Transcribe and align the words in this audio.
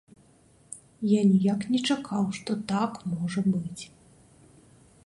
Я 1.09 1.21
ніяк 1.33 1.59
не 1.75 1.79
чакаў, 1.91 2.25
што 2.39 2.51
так 2.73 2.91
можа 3.13 3.41
быць! 3.53 3.83